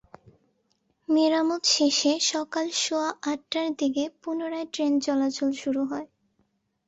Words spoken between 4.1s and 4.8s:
পুনরায়